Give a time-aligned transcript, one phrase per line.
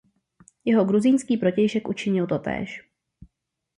[0.65, 2.83] Jeho gruzínský protějšek učinil totéž.